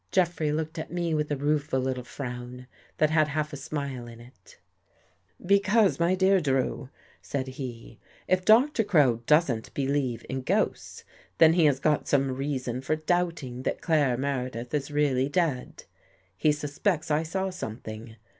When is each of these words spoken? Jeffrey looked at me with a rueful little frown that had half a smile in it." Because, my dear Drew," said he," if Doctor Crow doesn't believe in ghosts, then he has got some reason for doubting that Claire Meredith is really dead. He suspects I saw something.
Jeffrey 0.11 0.51
looked 0.51 0.79
at 0.79 0.91
me 0.91 1.13
with 1.13 1.29
a 1.31 1.37
rueful 1.37 1.79
little 1.79 2.03
frown 2.03 2.65
that 2.97 3.11
had 3.11 3.27
half 3.27 3.53
a 3.53 3.55
smile 3.55 4.07
in 4.07 4.19
it." 4.19 4.57
Because, 5.55 5.99
my 5.99 6.15
dear 6.15 6.41
Drew," 6.41 6.89
said 7.21 7.45
he," 7.49 7.99
if 8.27 8.43
Doctor 8.43 8.83
Crow 8.83 9.17
doesn't 9.27 9.71
believe 9.75 10.25
in 10.27 10.41
ghosts, 10.41 11.03
then 11.37 11.53
he 11.53 11.65
has 11.65 11.79
got 11.79 12.07
some 12.07 12.31
reason 12.31 12.81
for 12.81 12.95
doubting 12.95 13.61
that 13.61 13.83
Claire 13.83 14.17
Meredith 14.17 14.73
is 14.73 14.89
really 14.89 15.29
dead. 15.29 15.83
He 16.35 16.51
suspects 16.51 17.11
I 17.11 17.21
saw 17.21 17.51
something. 17.51 18.15